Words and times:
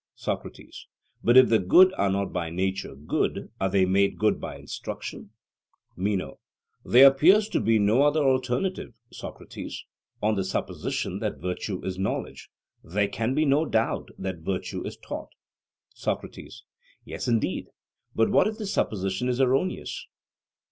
SOCRATES: 0.15 0.87
But 1.23 1.37
if 1.37 1.49
the 1.49 1.59
good 1.59 1.93
are 1.93 2.09
not 2.09 2.33
by 2.33 2.49
nature 2.49 2.95
good, 2.95 3.51
are 3.61 3.69
they 3.69 3.85
made 3.85 4.17
good 4.17 4.41
by 4.41 4.57
instruction? 4.57 5.29
MENO: 5.95 6.39
There 6.83 7.05
appears 7.05 7.47
to 7.49 7.59
be 7.59 7.77
no 7.77 8.01
other 8.01 8.23
alternative, 8.23 8.95
Socrates. 9.11 9.85
On 10.19 10.33
the 10.33 10.43
supposition 10.43 11.19
that 11.19 11.37
virtue 11.37 11.85
is 11.85 11.99
knowledge, 11.99 12.49
there 12.83 13.09
can 13.09 13.35
be 13.35 13.45
no 13.45 13.63
doubt 13.63 14.09
that 14.17 14.39
virtue 14.39 14.81
is 14.87 14.97
taught. 14.97 15.29
SOCRATES: 15.93 16.63
Yes, 17.05 17.27
indeed; 17.27 17.67
but 18.15 18.31
what 18.31 18.47
if 18.47 18.57
the 18.57 18.65
supposition 18.65 19.29
is 19.29 19.39
erroneous? 19.39 20.07